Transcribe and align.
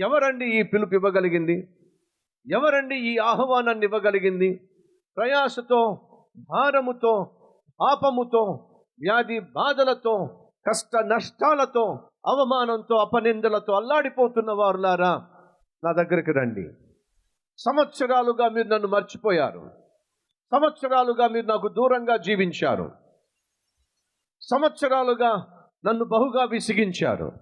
ఎవరండి 0.00 0.60
ఈ 0.60 0.62
పిలుపు 0.62 0.94
ఇవ్వగలిగింది 0.94 1.68
ఎవరండి 2.52 2.96
ఈ 2.96 3.18
ఆహ్వానాన్ని 3.18 3.86
ఇవ్వగలిగింది 3.86 4.70
ప్రయాసతో 5.16 6.08
భారముతో 6.38 7.24
పాపముతో 7.80 8.68
వ్యాధి 9.00 9.40
బాధలతో 9.40 10.26
కష్ట 10.68 10.96
నష్టాలతో 10.96 12.10
అవమానంతో 12.26 12.96
అపనిందలతో 12.96 13.72
అల్లాడిపోతున్న 13.72 14.52
వారులారా 14.52 15.28
నా 15.84 15.92
దగ్గరికి 15.92 16.32
రండి. 16.32 16.68
సంవత్సరాలుగా 17.58 18.48
మీరు 18.48 18.68
నన్ను 18.68 18.88
మర్చిపోయారు. 18.88 19.70
సంవత్సరాలుగా 20.52 21.28
మీరు 21.28 21.46
నాకు 21.46 21.68
దూరంగా 21.68 22.16
జీవించారు. 22.16 22.92
సంవత్సరాలుగా 24.40 25.60
నన్ను 25.86 26.04
బహుగా 26.04 26.44
విసిగించారు. 26.44 27.32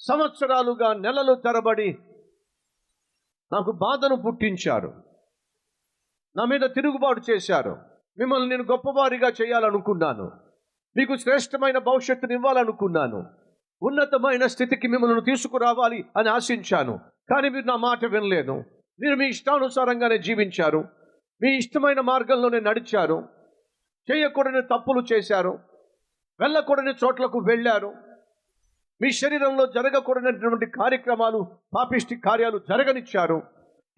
సంవత్సరాలుగా 0.00 0.92
నెలలు 0.94 1.34
తరబడి 1.34 1.98
నాకు 3.52 3.72
బాధను 3.72 4.16
పుట్టించారు. 4.16 5.02
నా 6.36 6.44
మీద 6.44 6.60
తిరుగుబాటు 6.60 7.20
చేశారు. 7.30 7.78
మిమ్మల్ని 8.18 8.48
నేను 8.48 8.62
గొప్పవారిగా 8.62 9.28
చేయాలనుకున్నాను. 9.28 10.32
మీకు 10.96 11.16
శ్రేష్టమైన 11.16 11.78
భవిష్యత్తుని 11.78 12.34
ఇవ్వాలనుకున్నాను. 12.34 13.26
ఉన్నతమైన 13.82 14.46
స్థితికి 14.46 14.88
మిమ్మల్ని 14.88 15.20
తీసుకురావాలి 15.20 16.04
అని 16.16 16.28
ఆశించాను. 16.28 17.00
కానీ 17.30 17.48
మీరు 17.48 17.64
నా 17.64 17.76
మాట 17.76 18.04
వినలేదు. 18.04 18.52
మీరు 19.00 19.14
మీ 19.14 19.28
ఇష్టానుసారంగానే 19.28 20.18
జీవించారు. 20.18 20.84
మీ 21.42 21.56
ఇష్టమైన 21.56 22.00
మార్గంలోనే 22.00 22.60
నడిచారు. 22.60 23.28
చేయకూడని 24.12 24.62
తప్పులు 24.62 25.14
చేశారు. 25.14 25.58
వెళ్ళకూడని 26.40 26.90
చోట్లకు 26.90 27.38
వెళ్ళారు. 27.38 28.09
మీ 29.02 29.10
శరీరంలో 29.10 29.66
జరగకూడనటువంటి 29.66 30.66
కార్యక్రమాలు 30.66 31.46
పాపిష్టి 31.76 32.16
కార్యాలు 32.16 32.58
జరగనిచ్చారు. 32.58 33.42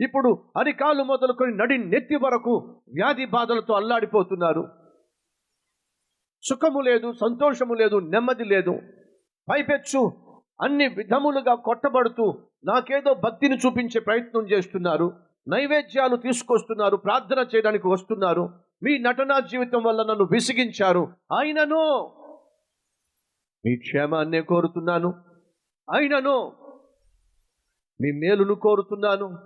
ఇప్పుడు 0.00 0.44
అరికాలు 0.56 1.02
మొదలుకొని 1.02 1.56
నడి 1.56 1.78
నెత్తి 1.78 2.16
వరకు 2.16 2.82
వ్యాధి 2.94 3.26
బాధలతో 3.26 3.74
అల్లాడిపోతున్నారు. 3.74 4.68
సుఖము 6.42 6.80
లేదు 6.80 7.12
సంతోషము 7.12 7.74
లేదు 7.74 7.98
నెమ్మది 7.98 8.44
లేదు. 8.44 8.80
పైపెచ్చు 9.50 10.12
అన్ని 10.62 10.88
విధములుగా 10.88 11.54
కొట్టబడుతూ 11.54 12.38
నాకేదో 12.64 13.14
భక్తిని 13.14 13.56
చూపించే 13.56 14.00
ప్రయత్నం 14.00 14.42
చేస్తున్నారు. 14.42 15.12
నైవేద్యాలు 15.48 16.16
తీసుకొస్తున్నారు 16.16 16.96
ప్రార్థన 16.96 17.46
చేయడానికి 17.54 17.88
వస్తున్నారు. 17.88 18.50
మీ 18.82 18.98
నటనా 18.98 19.40
జీవితం 19.40 19.82
వల్ల 19.82 20.02
నన్ను 20.02 20.24
విసిగించారు. 20.24 21.12
ఆయనను 21.32 21.82
మీ 23.66 23.76
క్షేమాన్నే 23.76 24.40
కోరుతున్నాను. 24.40 25.14
అయినను 25.92 26.52
మీ 28.00 28.12
మేలును 28.12 28.54
కోరుతున్నాను. 28.54 29.38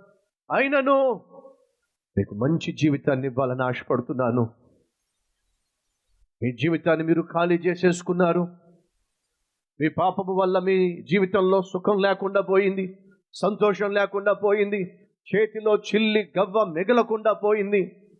అయినను 0.52 1.24
మీకు 2.18 2.34
మంచి 2.34 2.72
జీవితాన్ని 2.72 3.26
ఇవ్వాలని 3.26 3.62
ఆశపడుతున్నాను. 3.62 4.50
మీ 6.42 6.52
జీవితాన్ని 6.52 7.06
మీరు 7.06 7.22
ఖాళీ 7.22 7.54
చేసేసుకున్నారు. 7.54 8.48
మీ 9.80 9.88
పాపము 9.88 10.34
వల్ల 10.34 10.58
మీ 10.58 11.02
జీవితంలో 11.02 11.62
సుఖం 11.62 11.98
లేకుండా 11.98 12.40
పోయింది 12.40 12.98
సంతోషం 13.34 13.90
లేకుండా 13.90 14.32
పోయింది 14.32 15.10
చేతిలో 15.34 15.76
చిల్లి 15.76 16.32
గవ్వ 16.38 16.64
మిగలకుండా 16.64 17.32
పోయింది. 17.32 18.12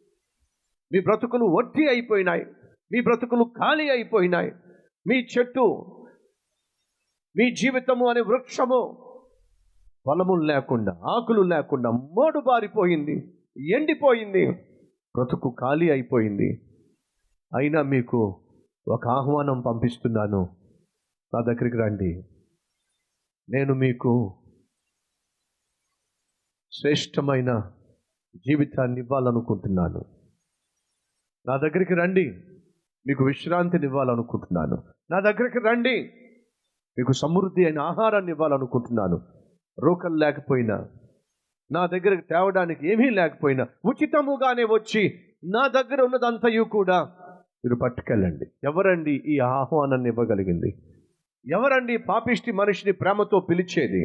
మీ 0.93 1.01
బ్రతుకులు 1.01 1.45
వట్టి 1.45 1.89
అయిపోయినాయి. 1.89 2.47
మీ 2.93 3.01
బ్రతుకులు 3.01 3.45
ఖాళీ 3.45 3.89
అయిపోయినాయి. 3.89 4.53
మీ 5.07 5.15
చెట్టు 5.15 5.87
మీ 7.37 7.55
జీవితము 7.55 8.09
అనే 8.09 8.21
వృక్షము 8.21 9.03
ఫలము 10.07 10.35
లేకుండా 10.35 10.93
ఆకులు 10.93 11.41
లేకుండా 11.41 11.91
మోడు 11.91 12.41
బారిపోయింది 12.41 13.43
ఎండిపోయింది 13.75 14.53
బ్రతుకు 15.17 15.57
ఖాళీ 15.61 15.91
అయిపోయింది. 15.91 16.63
అయినా 17.57 17.83
మీకు 17.83 18.41
ఒక 18.89 19.09
ఆహ్వానం 19.09 19.61
పంపిస్తున్నాను. 19.61 20.57
నా 21.35 21.41
దగ్గరికి 21.41 21.77
రండి. 21.77 22.25
నేను 23.49 23.75
మీకు 23.75 24.35
శ్రేష్టమైన 26.73 27.73
జీవితాన్ని 28.37 29.01
ఇవ్వాలనుకుంటున్నాను. 29.01 30.05
నా 31.47 31.57
దగ్గరికి 31.57 31.95
రండి. 31.95 32.56
మీకు 33.07 33.25
విశ్రాంతిని 33.25 33.87
ఇవ్వాలనుకుంటున్నాను. 33.87 34.83
నా 35.11 35.21
దగ్గరికి 35.21 35.59
రండి. 35.59 36.03
మీకు 36.99 37.13
సమృద్ధి 37.13 37.65
అయిన 37.65 37.79
ఆహారాన్ని 37.79 38.33
ఇవ్వాలనుకుంటున్నాను. 38.33 39.21
రోకలు 39.85 40.15
లేకపోయినా 40.15 40.89
నా 41.73 41.87
దగ్గరకు 41.87 42.21
తేవడానికి 42.21 42.93
ఏమీ 42.93 43.11
లేకపోయినా 43.11 43.67
ఉచితముగానే 43.85 44.65
వచ్చి 44.65 45.21
నా 45.45 45.67
దగ్గర 45.67 46.01
ఉన్నదంతయు 46.03 46.63
కూడా 46.63 47.05
మీరు 47.65 47.75
పట్టుకెళ్ళండి. 47.75 48.47
ఎవరండి 48.65 49.11
ఈ 49.11 49.39
ఆహ్వానాన్ని 49.39 50.09
ఇవ్వగలిగింది? 50.09 50.83
ఎవరండి 51.53 51.97
పాపిష్టి 51.97 52.53
మనిషిని 52.53 52.93
ప్రేమతో 52.93 53.41
పిలిచేది? 53.41 54.05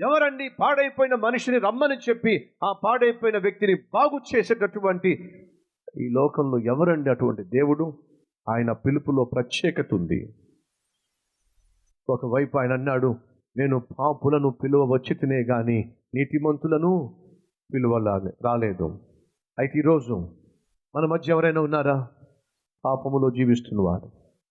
ఎవరండి 0.00 0.50
పాడైపోయిన 0.60 1.14
మనిషిని 1.14 1.58
రమ్మని 1.58 1.96
చెప్పి 2.08 2.50
ఆ 2.64 2.72
పాడైపోయిన 2.72 3.38
వ్యక్తిని 3.38 3.74
బాగు 3.74 4.36
చేసేటటువంటి 4.36 5.18
ఈ 6.00 6.08
లోకంలో 6.08 6.58
ఎవరండి 6.58 7.10
అటువంటి 7.10 7.42
దేవుడు? 7.44 7.92
ఆయన 8.48 8.72
పిలుపులో 8.72 9.24
ప్రత్యేకత 9.24 9.86
ఉంది. 9.92 10.34
ఒకవైపు 12.08 12.58
ఆయన 12.58 12.72
అన్నాడు 12.72 13.16
నేను 13.56 13.78
పాపులను 14.00 14.50
పిలువ 14.50 14.84
వచ్చి 14.84 15.14
తినే 15.14 15.44
కానీ 15.44 15.94
నీతిమంతులను 16.14 17.16
పిలువలాగే 17.74 18.32
రాలేదు. 18.44 19.00
అయితే 19.58 19.78
ఈరోజు 19.78 20.14
మన 20.96 21.04
మధ్య 21.04 21.32
ఎవరైనా 21.32 21.60
ఉన్నారా? 21.60 22.08
పాపములో 22.84 23.30
జీవిస్తున్నవారు 23.30 24.10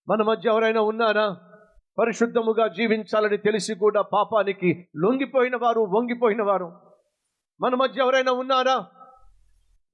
మన 0.10 0.24
మధ్య 0.24 0.50
ఎవరైనా 0.50 0.82
ఉన్నారా? 0.82 1.38
పరిశుద్ధముగా 2.00 2.68
జీవించాలని 2.68 3.38
తెలిసి 3.38 3.76
కూడా 3.76 4.02
పాపానికి 4.02 4.88
లొంగిపోయిన 4.98 5.56
వారు 5.56 5.82
వంగిపోయిన 5.82 6.44
వారు. 6.44 6.72
మన 7.62 7.76
మధ్య 7.76 8.02
ఎవరైనా 8.02 8.32
ఉన్నారా? 8.32 8.88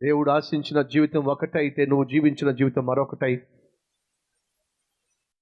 దేవుడు 0.04 0.32
ఆశించిన 0.32 0.82
జీవితం 0.82 1.26
ఒకటైతే 1.26 1.86
నువ్వు 1.86 2.06
జీవించిన 2.06 2.52
జీవితం 2.52 2.86
మరొకటై. 2.86 3.36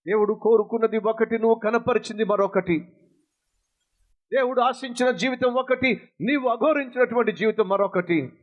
దేవుడు 0.08 0.34
కోరుకున్నది 0.34 0.98
ఒకటి 0.98 1.40
నువ్వు 1.40 1.56
కనపరిచింది 1.56 2.24
మరొకటి. 2.24 2.80
దేవుడు 4.34 4.62
ఆశించిన 4.62 5.12
జీవితం 5.12 5.54
ఒకటి 5.54 6.10
నీవు 6.22 6.50
అఘోరించినటువంటి 6.50 7.32
జీవితం 7.32 7.70
మరొకటి. 7.70 8.34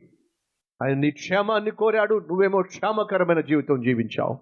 ఆయన 0.83 0.97
నీ 0.97 1.11
క్షేమాన్ని 1.11 1.71
కోరాడు 1.71 2.19
నువ్వేమో 2.19 2.61
క్షేమకరమైన 2.61 3.41
జీవితం 3.41 3.81
జీవించావు. 3.81 4.37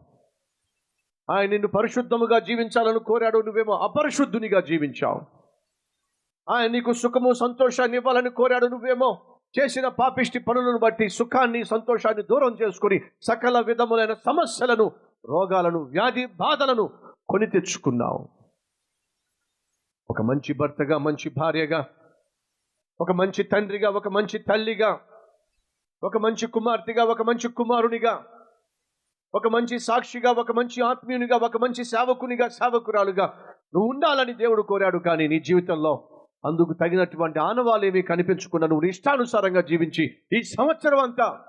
ఆయన 1.31 1.49
నిన్ను 1.49 1.67
పరిశుద్ధముగా 1.67 2.39
జీవించాలని 2.39 2.99
కోరాడు 2.99 3.41
నువ్వేమో 3.41 3.73
అపరిశుద్ధునిగా 3.73 4.59
జీవించావు. 4.61 5.21
ఆయన 6.53 6.71
నీకు 6.71 6.93
సుఖము 6.93 7.33
సంతోషాన్ని 7.33 7.97
ఇవ్వాలని 7.97 8.29
కోరాడు 8.29 8.67
నువ్వేమో 8.67 9.32
చేసిన 9.53 9.87
పాపిష్టి 9.87 10.39
పనులను 10.39 10.79
బట్టి 10.79 11.09
సుఖాన్ని 11.09 11.63
సంతోషాన్ని 11.63 12.23
దూరం 12.23 12.53
చేసుకుని 12.61 12.97
సకల 13.21 13.59
విధములైన 13.59 14.13
సమస్యలను 14.13 14.85
రోగాలను 15.25 15.79
వ్యాధి 15.83 16.25
బాధలను 16.25 16.85
కొని 17.29 17.47
తెచ్చుకున్నావు. 17.47 18.21
ఒక 20.09 20.21
మంచి 20.21 20.53
భర్తగా 20.53 20.97
మంచి 20.97 21.29
భార్యగా 21.29 21.81
ఒక 22.99 23.11
మంచి 23.11 23.43
తండ్రిగా 23.43 23.89
ఒక 23.89 24.07
మంచి 24.07 24.37
తల్లిగా 24.39 24.91
ఒక 26.03 26.17
మంచి 26.17 26.47
కుమార్తెగా 26.47 27.03
ఒక 27.03 27.21
మంచి 27.21 27.47
కుమారునిగా 27.47 28.13
ఒక 29.33 29.47
మంచి 29.47 29.79
సాక్షిగా 29.79 30.31
ఒక 30.31 30.51
మంచి 30.51 30.81
ఆత్మీయునిగా 30.81 31.37
ఒక 31.37 31.57
మంచి 31.57 31.83
సేవకునిగా 31.83 32.47
సేవకురాలుగా 32.49 33.27
నువ్వు 33.73 33.87
ఉండాలని 33.89 34.33
దేవుడు 34.33 34.61
కోరాడు 34.61 34.97
కానీ 34.97 35.27
నీ 35.27 35.39
జీవితంలో 35.39 35.93
అందుకు 36.45 36.73
తగినటువంటి 36.73 37.39
ఆనవాళ్ళు 37.39 37.85
ఏమీ 37.85 38.01
కనిపించకుండా 38.01 38.67
నువ్వు 38.67 38.87
ఇష్టానుసారంగా 38.87 39.61
జీవించి 39.61 40.17
ఈ 40.37 40.41
సంవత్సరం 40.41 40.99
అంతా 40.99 41.45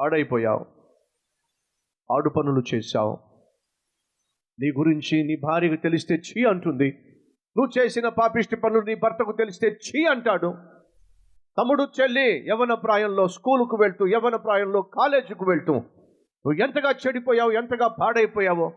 ఆడైపోయావు 0.00 0.66
ఆడు 2.10 2.28
పనులు 2.28 2.62
చేశావు. 2.74 3.18
నీ 4.60 4.68
గురించి 4.70 5.22
నీ 5.22 5.36
భార్యకు 5.42 5.82
తెలిస్తే 5.82 6.14
చీ 6.14 6.44
అంటుంది. 6.44 6.88
నువ్వు 7.56 7.70
చేసిన 7.78 8.08
పాపిష్టి 8.08 8.56
పనులు 8.56 8.80
నీ 8.80 8.94
భర్తకు 8.94 9.32
తెలిస్తే 9.32 9.68
చీ 9.68 10.04
అంటాడు. 10.04 10.54
తమ్ముడు 11.58 11.88
చెల్లి 12.00 12.48
యవన 12.48 12.74
ప్రాయంలో 12.74 13.28
స్కూలుకు 13.28 13.76
వెళ్తూ 13.76 14.06
యవన 14.06 14.36
ప్రాయంలో 14.36 14.82
కాలేజీకి 14.82 15.44
వెళ్తూ 15.48 15.72
నువ్వు 15.72 16.62
ఎంతగా 16.62 16.90
చెడిపోయావు 16.90 17.50
ఎంతగా 17.50 17.88
పాడైపోయావో 17.88 18.72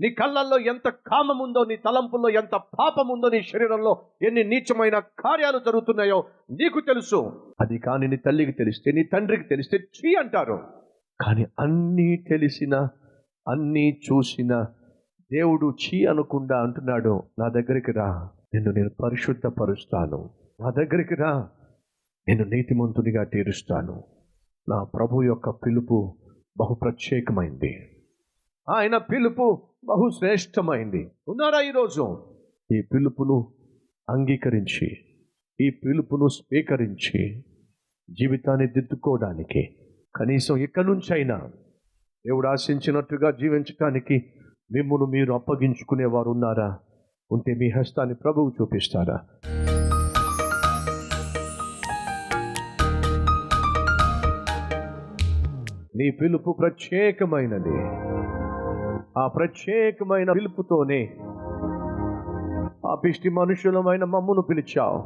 నీ 0.00 0.10
కళ్ళల్లో 0.10 0.58
ఎంత 0.58 0.88
కామం 0.88 1.38
ఉందో 1.38 1.64
నీ 1.64 1.76
తలంపుల్లో 1.76 2.28
ఎంత 2.28 2.50
పాపం 2.50 3.08
ఉందో 3.08 3.28
నీ 3.28 3.42
శరీరంలో 3.42 4.02
ఎన్ని 4.22 4.44
నీచమైన 4.44 4.98
కార్యాలు 4.98 5.58
జరుగుతున్నాయో 5.58 6.24
నీకు 6.50 6.80
తెలుసు. 6.80 7.52
అది 7.60 7.78
కానీ 7.78 8.06
నీ 8.06 8.16
తల్లికి 8.16 8.52
తెలిస్తే 8.52 8.92
నీ 8.92 9.04
తండ్రికి 9.04 9.42
తెలిస్తే 9.42 9.78
చీ 9.78 10.14
అంటారు. 10.14 10.64
కానీ 11.20 11.46
అన్నీ 11.60 12.16
తెలిసిన 12.16 12.88
అన్నీ 13.48 14.00
చూసిన 14.06 14.62
దేవుడు 15.32 15.76
చీ 15.84 16.04
అనకుండా 16.04 16.62
అంటున్నాడు 16.62 17.22
నా 17.38 17.48
దగ్గరికి 17.48 17.92
రా 17.92 18.30
నిన్ను 18.54 18.72
నేను 18.72 18.90
పరిశుద్ధపరుస్తాను. 19.02 20.30
నా 20.60 20.70
దగ్గరికి 20.70 21.14
రా 21.14 21.48
నేను 22.28 22.44
నీతిమంతునిగా 22.44 23.24
తీరుస్తాను. 23.24 24.04
నా 24.68 24.84
ప్రభు 24.84 25.22
యొక్క 25.22 25.50
పిలుపు 25.50 26.16
బహు 26.58 26.74
ప్రత్యేకమైంది 26.74 27.95
ఆయన 28.68 28.96
పిలుపు 28.96 29.62
బహుశ్రేష్టమైంది. 29.84 31.10
ఉన్నారా 31.28 31.60
ఈరోజు? 31.60 32.26
ఈ 32.72 32.82
పిలుపును 32.82 33.52
అంగీకరించి 34.10 34.86
ఈ 35.60 35.70
పిలుపును 35.70 36.28
స్వీకరించి 36.28 37.40
జీవితాన్ని 38.10 38.66
దిద్దుకోవడానికి 38.66 39.76
కనీసం 40.16 40.56
ఇక్కడి 40.56 40.86
నుంచైనా 40.86 41.38
దేవుడు 42.26 42.48
ఆశించినట్టుగా 42.48 43.30
జీవించటానికి 43.30 44.32
మిమ్మల్ని 44.72 45.06
మీరు 45.06 45.32
అప్పగించుకునేవారు 45.32 46.30
ఉన్నారా? 46.30 46.78
ఉంటే 47.30 47.54
మీ 47.54 47.70
హస్తాన్ని 47.70 48.14
ప్రభువు 48.14 48.52
చూపిస్తారా? 48.62 49.26
నీ 55.96 56.10
పిలుపు 56.10 56.56
ప్రత్యేకమైనది. 56.60 58.15
ఆ 59.18 59.26
ప్రత్యేకమైన 59.26 60.32
పిలుపుతోనే 60.32 61.14
ఆ 62.86 62.94
పిష్టి 62.94 63.28
మనుషులమైన 63.28 64.04
మమ్మును 64.04 64.42
పిలిచావు. 64.42 64.98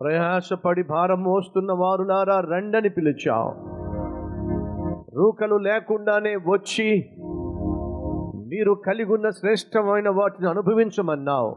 ప్రయాసపడి 0.00 0.82
భారం 0.82 1.22
మోస్తున్న 1.22 1.72
వారులారా 1.72 2.40
రండని 2.40 2.88
పిలిచావు. 2.88 3.52
రూకలు 5.16 5.54
లేకుండానే 5.54 6.36
వచ్చి 6.36 7.10
మీరు 8.48 8.72
కలిగి 8.72 9.12
ఉన్న 9.12 9.30
శ్రేష్టమైన 9.30 10.08
వాటిని 10.08 10.48
అనుభవించమన్నావు. 10.48 11.50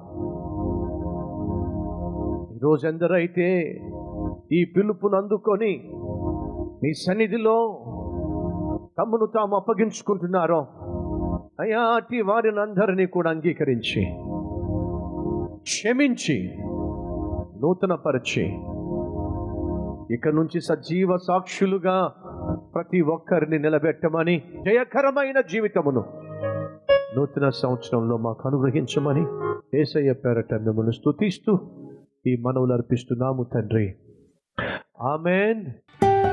ఈరోజు 2.56 2.88
ఎందరైతే 2.88 3.50
ఈ 4.52 4.66
పిలుపును 4.66 5.18
అందుకొని 5.18 5.74
మీ 6.84 6.94
సన్నిధిలో 6.94 7.58
తమ్మును 8.98 9.26
తాము 9.26 9.56
అప్పగించుకుంటున్నారో 9.56 10.68
అయాటి 11.60 12.22
వారిని 12.22 12.60
అందరినీ 12.60 13.06
కూడా 13.06 13.30
అంగీకరించి 13.30 14.04
క్షమించి 15.62 16.38
నూతనపరిచి 17.62 18.46
ఇక 20.16 20.28
నుంచి 20.28 20.62
సజీవ 20.62 21.18
సాక్షులుగా 21.18 22.14
ప్రతి 22.76 23.02
ఒక్కరిని 23.02 23.60
నిలబెట్టమని 23.60 24.44
జయకరమైన 24.66 25.42
జీవితమును 25.42 26.04
నూతన 27.18 27.50
సంవత్సరంలో 27.50 28.18
మాకు 28.18 28.50
అనుగ్రహించమని 28.50 29.26
ఏసయ్య 29.80 30.14
పేరట 30.14 30.54
మిమ్మల్ని 30.54 30.94
స్థుతిస్తూ 30.94 31.60
ఈ 32.28 32.36
మనవులు 32.42 32.74
అర్పిస్తున్నాము 32.74 33.44
తండ్రి. 33.44 33.96
ఆమెన్. 35.02 35.66